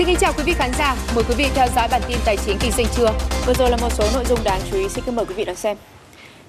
[0.00, 0.96] Xin kính chào quý vị khán giả.
[1.14, 3.10] Mời quý vị theo dõi bản tin tài chính kinh doanh trưa.
[3.46, 4.88] Vừa rồi là một số nội dung đáng chú ý.
[4.88, 5.76] Xin kính mời quý vị đón xem.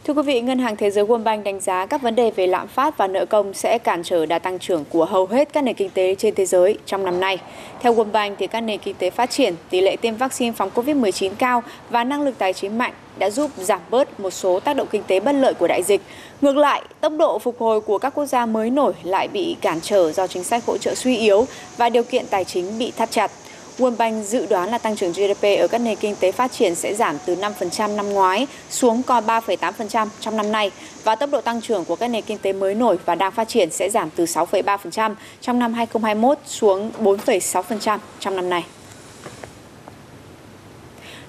[0.03, 2.47] Thưa quý vị, Ngân hàng Thế giới World Bank đánh giá các vấn đề về
[2.47, 5.63] lạm phát và nợ công sẽ cản trở đà tăng trưởng của hầu hết các
[5.63, 7.37] nền kinh tế trên thế giới trong năm nay.
[7.81, 10.69] Theo World Bank, thì các nền kinh tế phát triển, tỷ lệ tiêm vaccine phòng
[10.75, 14.75] COVID-19 cao và năng lực tài chính mạnh đã giúp giảm bớt một số tác
[14.75, 16.01] động kinh tế bất lợi của đại dịch.
[16.41, 19.79] Ngược lại, tốc độ phục hồi của các quốc gia mới nổi lại bị cản
[19.81, 21.47] trở do chính sách hỗ trợ suy yếu
[21.77, 23.31] và điều kiện tài chính bị thắt chặt.
[23.77, 26.75] World Bank dự đoán là tăng trưởng GDP ở các nền kinh tế phát triển
[26.75, 30.71] sẽ giảm từ 5% năm ngoái xuống còn 3,8% trong năm nay
[31.03, 33.47] và tốc độ tăng trưởng của các nền kinh tế mới nổi và đang phát
[33.47, 38.65] triển sẽ giảm từ 6,3% trong năm 2021 xuống 4,6% trong năm nay.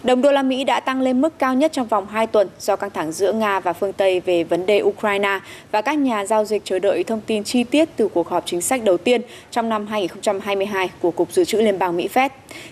[0.05, 2.77] Đồng đô la Mỹ đã tăng lên mức cao nhất trong vòng 2 tuần do
[2.77, 6.45] căng thẳng giữa Nga và phương Tây về vấn đề Ukraine và các nhà giao
[6.45, 9.20] dịch chờ đợi thông tin chi tiết từ cuộc họp chính sách đầu tiên
[9.51, 12.28] trong năm 2022 của Cục Dự trữ Liên bang Mỹ Fed.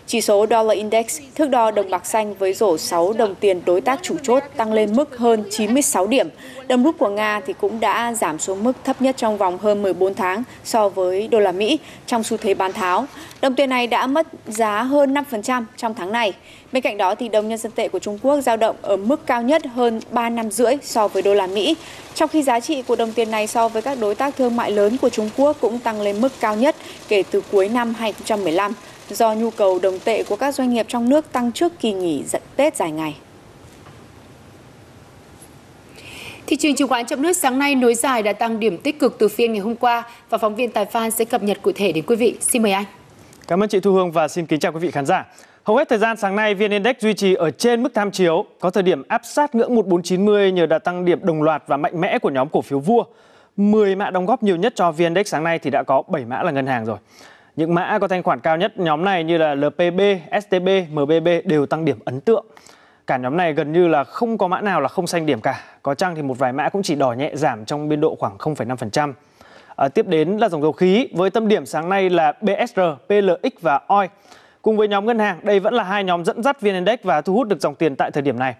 [0.06, 3.80] Chỉ số Dollar Index, thước đo đồng bạc xanh với rổ 6 đồng tiền đối
[3.80, 6.28] tác chủ chốt tăng lên mức hơn 96 điểm.
[6.68, 9.82] Đồng rút của Nga thì cũng đã giảm xuống mức thấp nhất trong vòng hơn
[9.82, 13.06] 14 tháng so với đô la Mỹ trong xu thế bán tháo.
[13.40, 16.32] Đồng tiền này đã mất giá hơn 5% trong tháng này.
[16.72, 19.26] Bên cạnh đó thì đồng nhân dân tệ của Trung Quốc dao động ở mức
[19.26, 21.76] cao nhất hơn 3 năm rưỡi so với đô la Mỹ,
[22.14, 24.70] trong khi giá trị của đồng tiền này so với các đối tác thương mại
[24.70, 26.76] lớn của Trung Quốc cũng tăng lên mức cao nhất
[27.08, 28.72] kể từ cuối năm 2015
[29.10, 32.22] do nhu cầu đồng tệ của các doanh nghiệp trong nước tăng trước kỳ nghỉ
[32.56, 33.16] Tết dài ngày.
[36.46, 39.18] Thị trường chứng khoán trong nước sáng nay nối dài đã tăng điểm tích cực
[39.18, 41.92] từ phiên ngày hôm qua và phóng viên Tài Phan sẽ cập nhật cụ thể
[41.92, 42.36] đến quý vị.
[42.40, 42.84] Xin mời anh.
[43.48, 45.24] Cảm ơn chị Thu Hương và xin kính chào quý vị khán giả.
[45.64, 48.44] Hầu hết thời gian sáng nay, VN Index duy trì ở trên mức tham chiếu,
[48.60, 52.00] có thời điểm áp sát ngưỡng 1490 nhờ đà tăng điểm đồng loạt và mạnh
[52.00, 53.04] mẽ của nhóm cổ phiếu vua.
[53.56, 56.24] 10 mã đóng góp nhiều nhất cho VN Index sáng nay thì đã có 7
[56.24, 56.96] mã là ngân hàng rồi.
[57.56, 60.00] Những mã có thanh khoản cao nhất nhóm này như là LPB,
[60.42, 62.46] STB, MBB đều tăng điểm ấn tượng.
[63.06, 65.60] Cả nhóm này gần như là không có mã nào là không xanh điểm cả.
[65.82, 68.36] Có chăng thì một vài mã cũng chỉ đỏ nhẹ giảm trong biên độ khoảng
[68.38, 69.08] 0,5%.
[69.08, 69.14] À,
[69.76, 73.52] ờ, tiếp đến là dòng dầu khí với tâm điểm sáng nay là BSR, PLX
[73.60, 74.08] và OI.
[74.62, 77.20] Cùng với nhóm ngân hàng, đây vẫn là hai nhóm dẫn dắt VN Index và
[77.20, 78.54] thu hút được dòng tiền tại thời điểm này.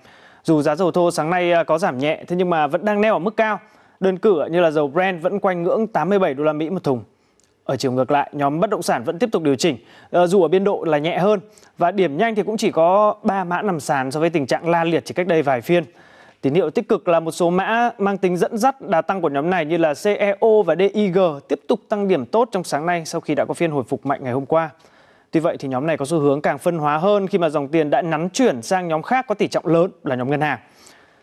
[0.44, 3.00] Dù giá dầu thô sáng nay à, có giảm nhẹ, thế nhưng mà vẫn đang
[3.00, 3.60] neo ở mức cao.
[4.00, 7.02] Đơn cử như là dầu Brent vẫn quanh ngưỡng 87 đô la Mỹ một thùng.
[7.64, 9.76] Ở chiều ngược lại, nhóm bất động sản vẫn tiếp tục điều chỉnh,
[10.10, 11.40] à, dù ở biên độ là nhẹ hơn
[11.78, 14.68] và điểm nhanh thì cũng chỉ có 3 mã nằm sàn so với tình trạng
[14.68, 15.84] la liệt chỉ cách đây vài phiên.
[16.40, 19.28] Tín hiệu tích cực là một số mã mang tính dẫn dắt đà tăng của
[19.28, 21.18] nhóm này như là CEO và DIG
[21.48, 24.06] tiếp tục tăng điểm tốt trong sáng nay sau khi đã có phiên hồi phục
[24.06, 24.70] mạnh ngày hôm qua.
[25.30, 27.68] Tuy vậy thì nhóm này có xu hướng càng phân hóa hơn khi mà dòng
[27.68, 30.58] tiền đã nắn chuyển sang nhóm khác có tỷ trọng lớn là nhóm ngân hàng.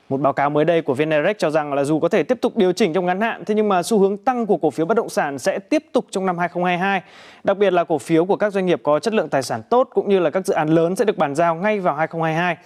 [0.10, 2.58] Một báo cáo mới đây của VNREX cho rằng là dù có thể tiếp tục
[2.58, 4.98] điều chỉnh trong ngắn hạn, thế nhưng mà xu hướng tăng của cổ phiếu bất
[4.98, 7.02] động sản sẽ tiếp tục trong năm 2022.
[7.44, 9.90] Đặc biệt là cổ phiếu của các doanh nghiệp có chất lượng tài sản tốt
[9.94, 12.58] cũng như là các dự án lớn sẽ được bàn giao ngay vào 2022.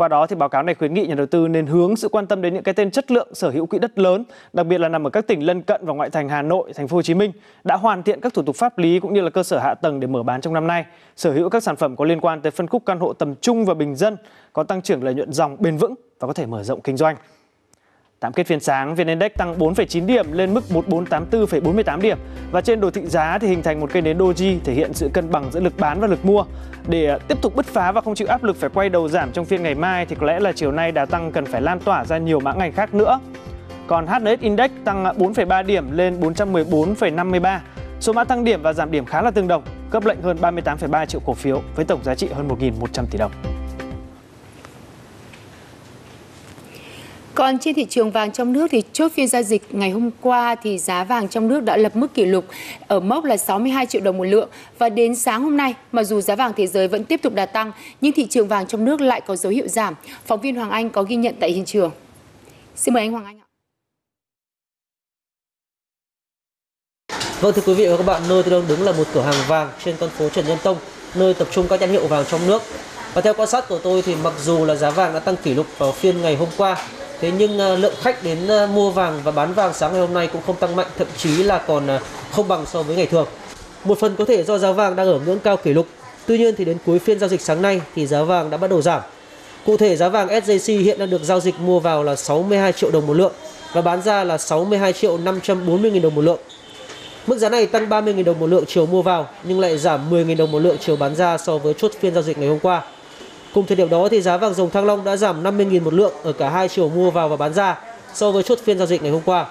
[0.00, 2.26] Qua đó thì báo cáo này khuyến nghị nhà đầu tư nên hướng sự quan
[2.26, 4.88] tâm đến những cái tên chất lượng sở hữu quỹ đất lớn, đặc biệt là
[4.88, 7.14] nằm ở các tỉnh lân cận và ngoại thành Hà Nội, Thành phố Hồ Chí
[7.14, 7.32] Minh
[7.64, 10.00] đã hoàn thiện các thủ tục pháp lý cũng như là cơ sở hạ tầng
[10.00, 10.84] để mở bán trong năm nay,
[11.16, 13.64] sở hữu các sản phẩm có liên quan tới phân khúc căn hộ tầm trung
[13.64, 14.16] và bình dân,
[14.52, 17.16] có tăng trưởng lợi nhuận dòng bền vững và có thể mở rộng kinh doanh.
[18.20, 22.18] Tạm kết phiên sáng, VN Index tăng 4,9 điểm lên mức 1484,48 điểm
[22.50, 25.10] và trên đồ thị giá thì hình thành một cây nến doji thể hiện sự
[25.12, 26.44] cân bằng giữa lực bán và lực mua.
[26.88, 29.32] Để à, tiếp tục bứt phá và không chịu áp lực phải quay đầu giảm
[29.32, 31.80] trong phiên ngày mai thì có lẽ là chiều nay đà tăng cần phải lan
[31.80, 33.20] tỏa ra nhiều mã ngành khác nữa.
[33.86, 37.58] Còn HNX Index tăng à, 4,3 điểm lên 414,53.
[38.00, 41.06] Số mã tăng điểm và giảm điểm khá là tương đồng, cấp lệnh hơn 38,3
[41.06, 43.59] triệu cổ phiếu với tổng giá trị hơn 1.100 tỷ đồng.
[47.40, 50.54] Còn trên thị trường vàng trong nước thì chốt phiên giao dịch ngày hôm qua
[50.54, 52.44] thì giá vàng trong nước đã lập mức kỷ lục
[52.86, 56.20] ở mốc là 62 triệu đồng một lượng và đến sáng hôm nay mặc dù
[56.20, 59.00] giá vàng thế giới vẫn tiếp tục đà tăng nhưng thị trường vàng trong nước
[59.00, 59.94] lại có dấu hiệu giảm.
[60.26, 61.90] Phóng viên Hoàng Anh có ghi nhận tại hiện trường.
[62.76, 63.46] Xin mời anh Hoàng Anh ạ.
[67.40, 69.48] Vâng thưa quý vị và các bạn, nơi tôi đang đứng là một cửa hàng
[69.48, 70.76] vàng trên con phố Trần Nhân Tông,
[71.14, 72.62] nơi tập trung các nhãn hiệu vàng trong nước.
[73.14, 75.54] Và theo quan sát của tôi thì mặc dù là giá vàng đã tăng kỷ
[75.54, 76.76] lục vào phiên ngày hôm qua
[77.20, 80.14] Thế nhưng ờ, lượng khách đến ờ, mua vàng và bán vàng sáng ngày hôm
[80.14, 81.98] nay cũng không tăng mạnh, thậm chí là còn ờ,
[82.32, 83.26] không bằng so với ngày thường.
[83.84, 85.86] Một phần có thể do giá vàng đang ở ngưỡng cao kỷ lục.
[86.26, 88.70] Tuy nhiên thì đến cuối phiên giao dịch sáng nay thì giá vàng đã bắt
[88.70, 89.00] đầu giảm.
[89.66, 92.90] Cụ thể giá vàng SJC hiện đang được giao dịch mua vào là 62 triệu
[92.90, 93.32] đồng một lượng
[93.72, 96.38] và bán ra là 62 triệu 540 nghìn đồng một lượng.
[97.26, 100.10] Mức giá này tăng 30 nghìn đồng một lượng chiều mua vào nhưng lại giảm
[100.10, 102.48] 10 nghìn đồng một lượng chiều bán ra so với chốt phiên giao dịch ngày
[102.48, 102.82] hôm qua.
[103.54, 106.12] Cùng thời điểm đó thì giá vàng dòng Thăng Long đã giảm 50.000 một lượng
[106.22, 107.78] ở cả hai chiều mua vào và bán ra
[108.14, 109.46] so với chốt phiên giao dịch ngày hôm qua.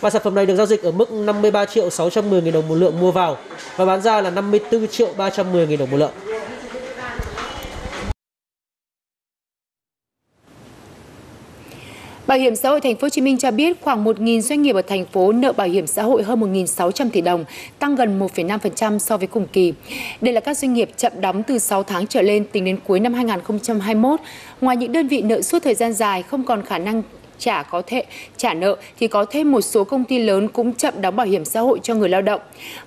[0.00, 2.74] Và sản phẩm này được giao dịch ở mức 53 triệu 610 000 đồng một
[2.74, 3.36] lượng mua vào
[3.76, 6.12] và bán ra là 54 triệu 310 000 đồng một lượng.
[12.30, 14.74] Bảo hiểm xã hội thành phố Hồ Chí Minh cho biết khoảng 1.000 doanh nghiệp
[14.74, 17.44] ở thành phố nợ bảo hiểm xã hội hơn 1.600 tỷ đồng,
[17.78, 19.72] tăng gần 1,5% so với cùng kỳ.
[20.20, 23.00] Đây là các doanh nghiệp chậm đóng từ 6 tháng trở lên tính đến cuối
[23.00, 24.20] năm 2021.
[24.60, 27.02] Ngoài những đơn vị nợ suốt thời gian dài không còn khả năng
[27.40, 28.04] trả có thể
[28.36, 31.44] trả nợ thì có thêm một số công ty lớn cũng chậm đóng bảo hiểm
[31.44, 32.40] xã hội cho người lao động.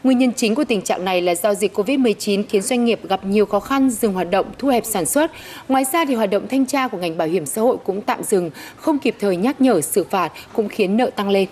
[0.03, 3.25] Nguyên nhân chính của tình trạng này là do dịch Covid-19 khiến doanh nghiệp gặp
[3.25, 5.31] nhiều khó khăn dừng hoạt động, thu hẹp sản xuất.
[5.67, 8.23] Ngoài ra thì hoạt động thanh tra của ngành bảo hiểm xã hội cũng tạm
[8.23, 11.47] dừng, không kịp thời nhắc nhở xử phạt cũng khiến nợ tăng lên.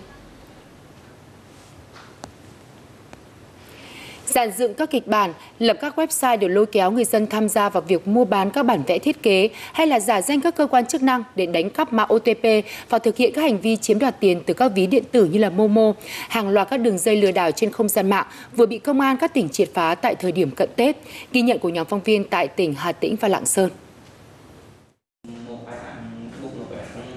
[4.32, 7.70] Giàn dựng các kịch bản, lập các website để lôi kéo người dân tham gia
[7.70, 10.68] vào việc mua bán các bản vẽ thiết kế hay là giả danh các cơ
[10.68, 12.46] quan chức năng để đánh cắp mã OTP
[12.90, 15.40] và thực hiện các hành vi chiếm đoạt tiền từ các ví điện tử như
[15.40, 15.94] là Momo.
[16.30, 18.26] Hàng loạt các đường dây lừa đảo trên không gian mạng
[18.56, 20.98] vừa bị công an các tỉnh triệt phá tại thời điểm cận Tết.
[21.32, 23.70] Ghi nhận của nhóm phóng viên tại tỉnh Hà Tĩnh và Lạng Sơn.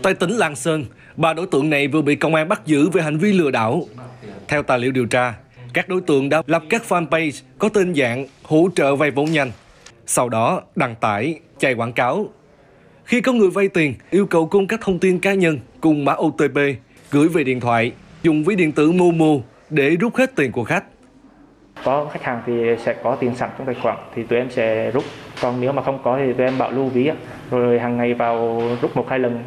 [0.03, 0.85] Tại tỉnh Lạng Sơn,
[1.17, 3.83] ba đối tượng này vừa bị công an bắt giữ về hành vi lừa đảo.
[4.49, 5.35] Theo tài liệu điều tra,
[5.75, 9.51] các đối tượng đã lập các fanpage có tên dạng hỗ trợ vay vốn nhanh.
[10.07, 12.27] Sau đó đăng tải, chạy quảng cáo.
[13.05, 16.13] Khi có người vay tiền, yêu cầu cung cấp thông tin cá nhân cùng mã
[16.13, 16.57] OTP
[17.11, 17.93] gửi về điện thoại,
[18.23, 20.85] dùng ví điện tử Momo để rút hết tiền của khách.
[21.85, 22.53] Có khách hàng thì
[22.85, 25.05] sẽ có tiền sẵn trong tài khoản thì tụi em sẽ rút.
[25.43, 27.11] Còn nếu mà không có thì tụi em bảo lưu ví
[27.51, 29.45] rồi hàng ngày vào rút một hai lần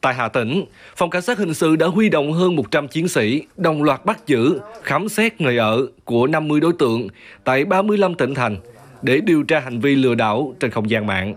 [0.00, 0.64] Tại Hà Tĩnh,
[0.96, 4.26] Phòng Cảnh sát Hình sự đã huy động hơn 100 chiến sĩ đồng loạt bắt
[4.26, 7.08] giữ, khám xét nơi ở của 50 đối tượng
[7.44, 8.56] tại 35 tỉnh thành
[9.02, 11.34] để điều tra hành vi lừa đảo trên không gian mạng.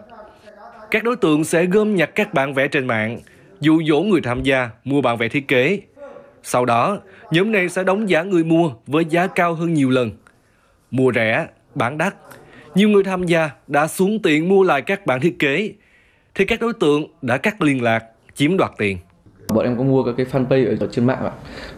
[0.91, 3.19] Các đối tượng sẽ gom nhặt các bản vẽ trên mạng,
[3.59, 5.79] dụ dỗ người tham gia mua bản vẽ thiết kế.
[6.43, 6.99] Sau đó,
[7.31, 10.11] nhóm này sẽ đóng giá người mua với giá cao hơn nhiều lần.
[10.91, 12.15] Mua rẻ, bán đắt.
[12.75, 15.73] Nhiều người tham gia đã xuống tiền mua lại các bản thiết kế,
[16.35, 18.03] thì các đối tượng đã cắt liên lạc
[18.35, 18.97] chiếm đoạt tiền.
[19.47, 21.31] Bọn em có mua các cái fanpage ở trên mạng ạ,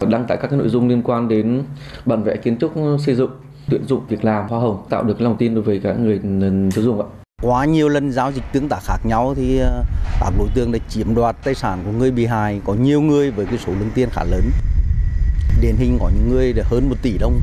[0.08, 1.64] đăng tải các cái nội dung liên quan đến
[2.06, 2.74] bản vẽ kiến trúc
[3.06, 3.32] xây dựng,
[3.70, 6.20] tuyển dụng việc làm, hoa hồng, tạo được lòng tin đối với các người
[6.76, 7.08] tiêu dùng ạ.
[7.42, 9.84] Quá nhiều lần giao dịch tương tác khác nhau thì ờ,
[10.20, 13.32] các đối tượng đã chiếm đoạt tài sản của người bị hại, có nhiều người
[13.32, 14.42] với cái số lượng tiền khá lớn.
[15.62, 17.40] Điển hình có những người hơn 1 tỷ đồng.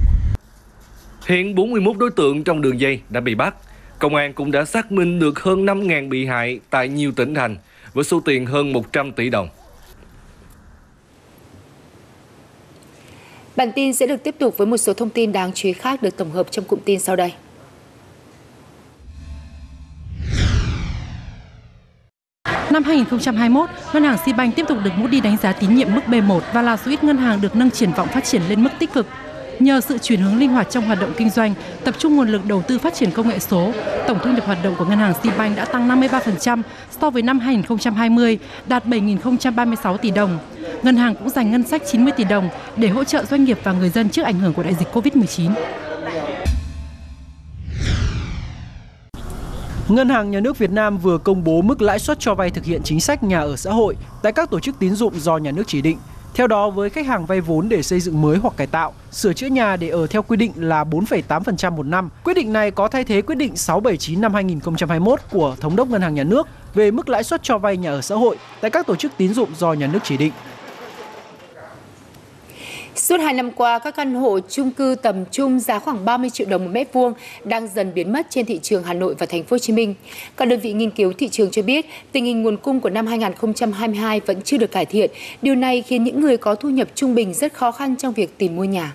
[1.26, 3.54] Hiện 41 đối tượng trong đường dây đã bị bắt.
[3.98, 7.56] Công an cũng đã xác minh được hơn 5.000 bị hại tại nhiều tỉnh thành
[7.94, 9.48] với số tiền hơn 100 tỷ đồng.
[13.56, 16.02] Bản tin sẽ được tiếp tục với một số thông tin đáng chú ý khác
[16.02, 17.32] được tổng hợp trong cụm tin sau đây.
[22.70, 26.40] Năm 2021, Ngân hàng Sibank tiếp tục được Moody đánh giá tín nhiệm mức B1
[26.52, 28.92] và là số ít ngân hàng được nâng triển vọng phát triển lên mức tích
[28.92, 29.06] cực
[29.60, 31.54] Nhờ sự chuyển hướng linh hoạt trong hoạt động kinh doanh,
[31.84, 33.72] tập trung nguồn lực đầu tư phát triển công nghệ số,
[34.08, 36.62] tổng thu nhập hoạt động của ngân hàng Sibank đã tăng 53%
[37.00, 40.38] so với năm 2020, đạt 7.036 tỷ đồng.
[40.82, 43.72] Ngân hàng cũng dành ngân sách 90 tỷ đồng để hỗ trợ doanh nghiệp và
[43.72, 45.50] người dân trước ảnh hưởng của đại dịch Covid-19.
[49.88, 52.64] Ngân hàng Nhà nước Việt Nam vừa công bố mức lãi suất cho vay thực
[52.64, 55.50] hiện chính sách nhà ở xã hội tại các tổ chức tín dụng do nhà
[55.50, 55.98] nước chỉ định
[56.34, 59.32] theo đó, với khách hàng vay vốn để xây dựng mới hoặc cải tạo, sửa
[59.32, 62.08] chữa nhà để ở theo quy định là 4,8% một năm.
[62.24, 66.02] Quyết định này có thay thế quyết định 679 năm 2021 của Thống đốc Ngân
[66.02, 68.86] hàng Nhà nước về mức lãi suất cho vay nhà ở xã hội tại các
[68.86, 70.32] tổ chức tín dụng do nhà nước chỉ định.
[72.96, 76.46] Suốt 2 năm qua, các căn hộ chung cư tầm trung giá khoảng 30 triệu
[76.50, 77.12] đồng một mét vuông
[77.44, 79.94] đang dần biến mất trên thị trường Hà Nội và Thành phố Hồ Chí Minh.
[80.36, 83.06] Các đơn vị nghiên cứu thị trường cho biết, tình hình nguồn cung của năm
[83.06, 85.10] 2022 vẫn chưa được cải thiện.
[85.42, 88.38] Điều này khiến những người có thu nhập trung bình rất khó khăn trong việc
[88.38, 88.94] tìm mua nhà.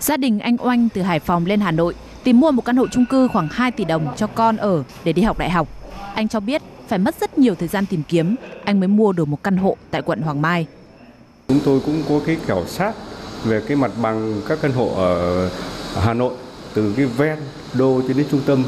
[0.00, 2.86] Gia đình anh Oanh từ Hải Phòng lên Hà Nội tìm mua một căn hộ
[2.92, 5.68] chung cư khoảng 2 tỷ đồng cho con ở để đi học đại học.
[6.14, 9.28] Anh cho biết phải mất rất nhiều thời gian tìm kiếm, anh mới mua được
[9.28, 10.66] một căn hộ tại quận Hoàng Mai.
[11.48, 12.92] Chúng tôi cũng có cái khảo sát
[13.44, 15.50] về cái mặt bằng các căn hộ ở
[15.94, 16.34] Hà Nội
[16.74, 17.38] từ cái ven
[17.74, 18.64] đô cho đến trung tâm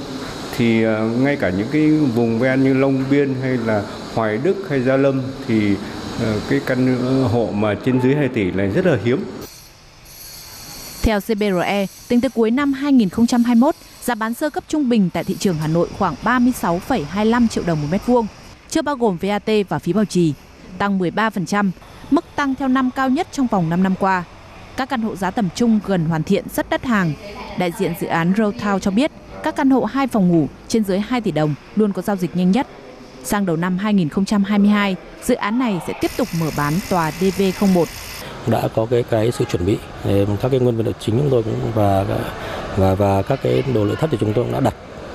[0.56, 3.82] thì ờ, ngay cả những cái vùng ven như Long Biên hay là
[4.14, 5.74] Hoài Đức hay Gia Lâm thì
[6.22, 6.98] ờ, cái căn
[7.32, 9.24] hộ mà trên dưới 2 tỷ này rất là hiếm.
[11.02, 13.74] Theo CBRE, tính tới cuối năm 2021,
[14.08, 17.82] Giá bán sơ cấp trung bình tại thị trường Hà Nội khoảng 36,25 triệu đồng
[17.82, 18.26] một mét vuông,
[18.68, 20.34] chưa bao gồm VAT và phí bảo trì,
[20.78, 21.70] tăng 13%,
[22.10, 24.24] mức tăng theo năm cao nhất trong vòng 5 năm qua.
[24.76, 27.12] Các căn hộ giá tầm trung gần hoàn thiện rất đắt hàng.
[27.58, 29.10] Đại diện dự án Road cho biết,
[29.42, 32.36] các căn hộ 2 phòng ngủ trên dưới 2 tỷ đồng luôn có giao dịch
[32.36, 32.66] nhanh nhất.
[33.24, 37.84] Sang đầu năm 2022, dự án này sẽ tiếp tục mở bán tòa DV01
[38.50, 39.78] đã có cái cái sự chuẩn bị
[40.42, 42.04] các cái nguyên vật liệu chính chúng tôi cũng, và
[42.76, 44.74] và và các cái đồ nội thất thì chúng tôi cũng đã đặt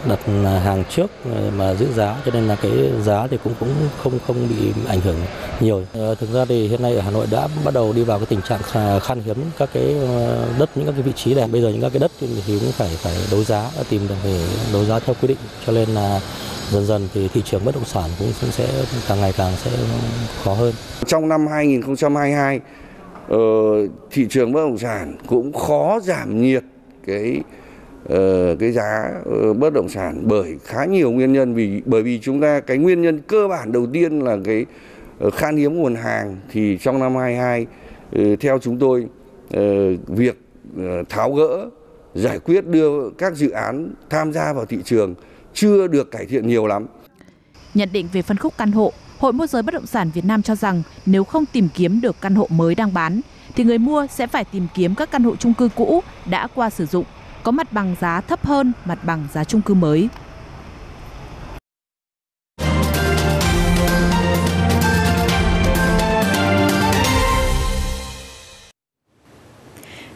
[0.09, 0.19] đặt
[0.63, 2.71] hàng trước ờ, mà giữ giá cho nên là cái
[3.01, 3.69] giá thì cũng cũng
[4.03, 5.15] không không bị ảnh hưởng
[5.59, 5.83] nhiều.
[5.93, 8.25] Ờ, thực ra thì hiện nay ở Hà Nội đã bắt đầu đi vào cái
[8.25, 8.61] tình trạng
[9.01, 11.47] khan hiếm các cái ờ, đất, những các cái vị trí này.
[11.47, 14.45] Bây giờ những các cái đất thì cũng phải phải đấu giá tìm được để
[14.73, 16.21] đấu giá theo quy định cho nên là
[16.71, 18.67] dần dần thì thị trường bất động sản cũng sẽ
[19.07, 19.71] càng ngày càng sẽ
[20.43, 20.73] khó hơn.
[21.05, 22.59] Trong năm 2022
[23.27, 23.37] Ờ,
[24.11, 26.63] thị trường bất động sản cũng khó giảm nhiệt
[27.07, 27.41] cái
[28.09, 32.19] ờ, cái giá ờ, bất động sản bởi khá nhiều nguyên nhân vì bởi vì
[32.19, 34.65] chúng ta cái nguyên nhân cơ bản đầu tiên là cái
[35.33, 37.65] khan hiếm nguồn hàng thì trong năm 22
[38.39, 39.07] theo chúng tôi
[40.07, 40.39] việc
[41.09, 41.69] tháo gỡ
[42.15, 45.15] giải quyết đưa các dự án tham gia vào thị trường
[45.53, 46.87] chưa được cải thiện nhiều lắm.
[47.73, 50.41] Nhận định về phân khúc căn hộ, Hội môi giới bất động sản Việt Nam
[50.41, 53.21] cho rằng nếu không tìm kiếm được căn hộ mới đang bán
[53.55, 56.69] thì người mua sẽ phải tìm kiếm các căn hộ chung cư cũ đã qua
[56.69, 57.05] sử dụng,
[57.43, 60.09] có mặt bằng giá thấp hơn mặt bằng giá chung cư mới.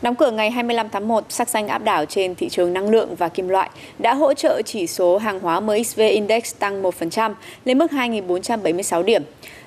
[0.08, 3.16] Đóng cửa ngày 25 tháng 1, sắc xanh áp đảo trên thị trường năng lượng
[3.16, 7.34] và kim loại đã hỗ trợ chỉ số hàng hóa MXV Index tăng 1%
[7.66, 9.24] lên mức 2.476 điểm.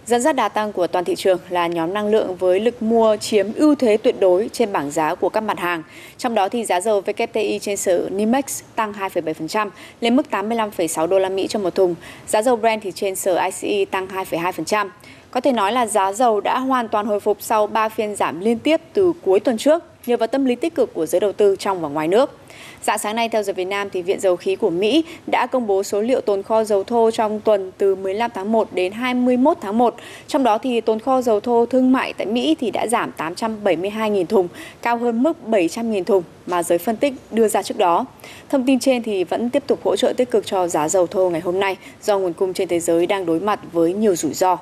[0.06, 3.16] Dẫn dắt đà tăng của toàn thị trường là nhóm năng lượng với lực mua
[3.16, 5.82] chiếm ưu thế tuyệt đối trên bảng giá của các mặt hàng.
[6.18, 9.70] Trong đó thì giá dầu WTI trên sở NYMEX tăng 2,7%
[10.00, 11.94] lên mức 85,6 đô la Mỹ cho một thùng.
[12.26, 14.88] Giá dầu Brent thì trên sở ICE tăng 2,2%.
[15.30, 18.40] Có thể nói là giá dầu đã hoàn toàn hồi phục sau 3 phiên giảm
[18.40, 21.32] liên tiếp từ cuối tuần trước nhờ vào tâm lý tích cực của giới đầu
[21.32, 22.38] tư trong và ngoài nước.
[22.82, 25.66] Dạng sáng nay theo giờ Việt Nam thì Viện Dầu khí của Mỹ đã công
[25.66, 29.58] bố số liệu tồn kho dầu thô trong tuần từ 15 tháng 1 đến 21
[29.60, 29.94] tháng 1.
[30.26, 34.26] Trong đó thì tồn kho dầu thô thương mại tại Mỹ thì đã giảm 872.000
[34.26, 34.48] thùng,
[34.82, 38.04] cao hơn mức 700.000 thùng mà giới phân tích đưa ra trước đó.
[38.48, 41.30] Thông tin trên thì vẫn tiếp tục hỗ trợ tích cực cho giá dầu thô
[41.30, 44.34] ngày hôm nay do nguồn cung trên thế giới đang đối mặt với nhiều rủi
[44.34, 44.58] ro.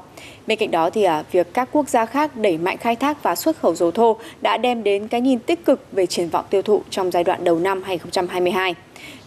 [0.46, 3.36] Bên cạnh đó thì à, việc các quốc gia khác đẩy mạnh khai thác và
[3.36, 6.62] xuất khẩu dầu thô đã đem đến cái nhìn tích cực về triển vọng tiêu
[6.62, 8.74] thụ trong giai đoạn đầu năm 2022.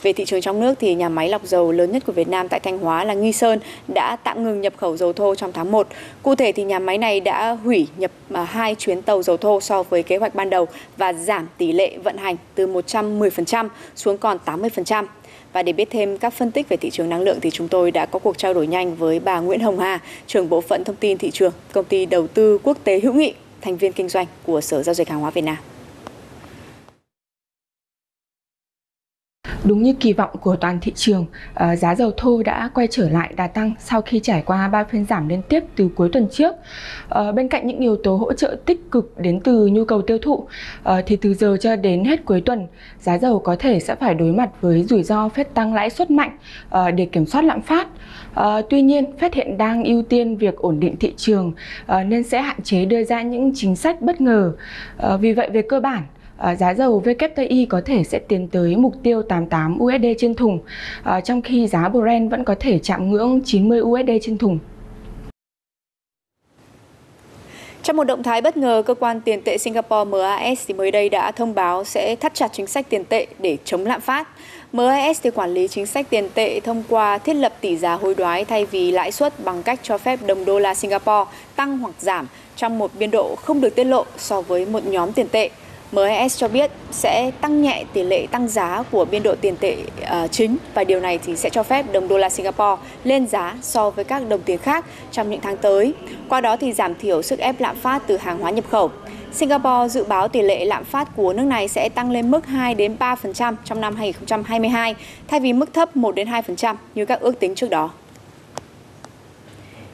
[0.03, 2.47] Về thị trường trong nước thì nhà máy lọc dầu lớn nhất của Việt Nam
[2.49, 5.71] tại Thanh Hóa là Nghi Sơn đã tạm ngừng nhập khẩu dầu thô trong tháng
[5.71, 5.87] 1.
[6.23, 9.61] Cụ thể thì nhà máy này đã hủy nhập à, hai chuyến tàu dầu thô
[9.61, 14.17] so với kế hoạch ban đầu và giảm tỷ lệ vận hành từ 110% xuống
[14.17, 15.05] còn 80%.
[15.53, 17.91] Và để biết thêm các phân tích về thị trường năng lượng thì chúng tôi
[17.91, 20.95] đã có cuộc trao đổi nhanh với bà Nguyễn Hồng Hà, trưởng bộ phận thông
[20.95, 24.25] tin thị trường, công ty đầu tư quốc tế hữu nghị, thành viên kinh doanh
[24.45, 25.57] của Sở Giao dịch Hàng hóa Việt Nam.
[29.63, 33.09] Đúng như kỳ vọng của toàn thị trường, ờ, giá dầu thô đã quay trở
[33.09, 36.27] lại đà tăng sau khi trải qua 3 phiên giảm liên tiếp từ cuối tuần
[36.31, 36.55] trước.
[37.09, 40.17] Ờ, bên cạnh những yếu tố hỗ trợ tích cực đến từ nhu cầu tiêu
[40.21, 40.47] thụ,
[40.83, 42.67] ờ, thì từ giờ cho đến hết cuối tuần,
[42.99, 46.11] giá dầu có thể sẽ phải đối mặt với rủi ro phép tăng lãi suất
[46.11, 46.37] mạnh
[46.95, 47.87] để kiểm soát lạm phát.
[48.69, 51.53] Tuy nhiên, Fed hiện đang ưu tiên việc ổn định thị trường
[52.05, 54.53] nên sẽ hạn chế đưa ra những chính sách bất ngờ.
[55.19, 56.03] Vì vậy, về cơ bản,
[56.41, 60.59] À, giá dầu WTI có thể sẽ tiến tới mục tiêu 88 USD trên thùng,
[61.03, 64.59] à, trong khi giá Brent vẫn có thể chạm ngưỡng 90 USD trên thùng.
[67.83, 71.09] Trong một động thái bất ngờ, cơ quan tiền tệ Singapore MAS thì mới đây
[71.09, 74.27] đã thông báo sẽ thắt chặt chính sách tiền tệ để chống lạm phát.
[74.73, 78.15] MAS thì quản lý chính sách tiền tệ thông qua thiết lập tỷ giá hối
[78.15, 81.93] đoái thay vì lãi suất bằng cách cho phép đồng đô la Singapore tăng hoặc
[81.99, 85.49] giảm trong một biên độ không được tiết lộ so với một nhóm tiền tệ.
[85.91, 89.77] MAS cho biết sẽ tăng nhẹ tỷ lệ tăng giá của biên độ tiền tệ
[90.01, 93.55] uh, chính và điều này thì sẽ cho phép đồng đô la Singapore lên giá
[93.61, 95.93] so với các đồng tiền khác trong những tháng tới.
[96.29, 98.91] Qua đó thì giảm thiểu sức ép lạm phát từ hàng hóa nhập khẩu.
[99.33, 102.75] Singapore dự báo tỷ lệ lạm phát của nước này sẽ tăng lên mức 2
[102.75, 104.95] đến 3% trong năm 2022
[105.27, 107.89] thay vì mức thấp 1 đến 2% như các ước tính trước đó.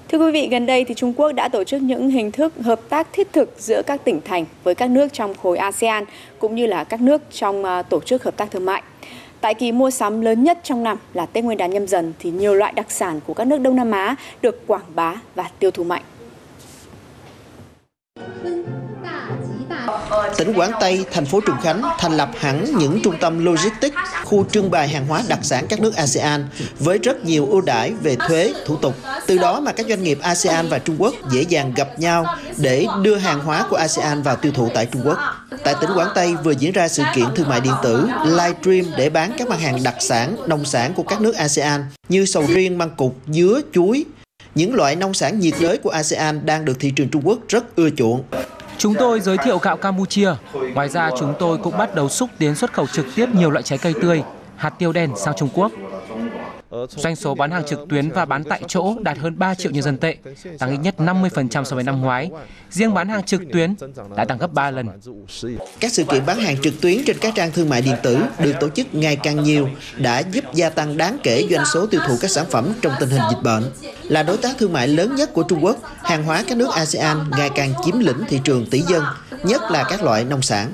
[0.09, 2.79] Thưa quý vị, gần đây thì Trung Quốc đã tổ chức những hình thức hợp
[2.89, 6.03] tác thiết thực giữa các tỉnh thành với các nước trong khối ASEAN
[6.39, 8.81] cũng như là các nước trong à, tổ chức hợp tác thương mại.
[9.41, 12.31] Tại kỳ mua sắm lớn nhất trong năm là Tết Nguyên đán nhâm dần thì
[12.31, 15.71] nhiều loại đặc sản của các nước Đông Nam Á được quảng bá và tiêu
[15.71, 16.03] thụ mạnh.
[20.37, 24.45] Tỉnh Quảng Tây, thành phố Trùng Khánh thành lập hẳn những trung tâm logistics, khu
[24.51, 26.47] trưng bày hàng hóa đặc sản các nước ASEAN
[26.79, 28.95] với rất nhiều ưu đãi về thuế, thủ tục.
[29.27, 32.25] Từ đó mà các doanh nghiệp ASEAN và Trung Quốc dễ dàng gặp nhau
[32.57, 35.17] để đưa hàng hóa của ASEAN vào tiêu thụ tại Trung Quốc.
[35.63, 39.09] Tại tỉnh Quảng Tây vừa diễn ra sự kiện thương mại điện tử livestream để
[39.09, 42.77] bán các mặt hàng đặc sản, nông sản của các nước ASEAN như sầu riêng,
[42.77, 44.05] măng cụt, dứa, chuối.
[44.55, 47.75] Những loại nông sản nhiệt đới của ASEAN đang được thị trường Trung Quốc rất
[47.75, 48.23] ưa chuộng.
[48.77, 50.31] Chúng tôi giới thiệu gạo Campuchia.
[50.73, 53.63] Ngoài ra chúng tôi cũng bắt đầu xúc tiến xuất khẩu trực tiếp nhiều loại
[53.63, 54.23] trái cây tươi,
[54.55, 55.71] hạt tiêu đen sang Trung Quốc.
[56.89, 59.83] Doanh số bán hàng trực tuyến và bán tại chỗ đạt hơn 3 triệu nhân
[59.83, 60.15] dân tệ,
[60.59, 62.29] tăng ít nhất 50% so với năm ngoái.
[62.69, 63.75] Riêng bán hàng trực tuyến
[64.15, 64.87] đã tăng gấp 3 lần.
[65.79, 68.53] Các sự kiện bán hàng trực tuyến trên các trang thương mại điện tử được
[68.59, 72.17] tổ chức ngày càng nhiều đã giúp gia tăng đáng kể doanh số tiêu thụ
[72.21, 73.63] các sản phẩm trong tình hình dịch bệnh.
[74.03, 77.17] Là đối tác thương mại lớn nhất của Trung Quốc, hàng hóa các nước ASEAN
[77.37, 79.03] ngày càng chiếm lĩnh thị trường tỷ dân,
[79.43, 80.73] nhất là các loại nông sản.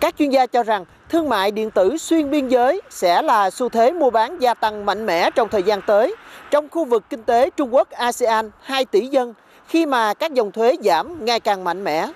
[0.00, 3.68] Các chuyên gia cho rằng thương mại điện tử xuyên biên giới sẽ là xu
[3.68, 6.16] thế mua bán gia tăng mạnh mẽ trong thời gian tới
[6.50, 9.34] trong khu vực kinh tế Trung Quốc ASEAN 2 tỷ dân
[9.66, 12.06] khi mà các dòng thuế giảm ngày càng mạnh mẽ.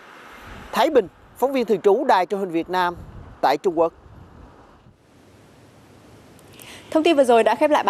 [0.72, 2.94] Thái Bình, phóng viên thường trú Đài truyền hình Việt Nam
[3.40, 3.92] tại Trung Quốc.
[6.90, 7.86] Thông tin vừa rồi đã khép lại bản